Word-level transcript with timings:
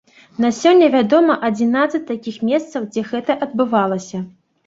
На 0.43 0.49
сёння 0.59 0.87
вядома 0.93 1.33
адзінаццаць 1.49 2.01
такіх 2.11 2.39
месцаў, 2.51 2.89
дзе 2.95 3.01
гэта 3.13 3.31
адбывалася. 3.47 4.17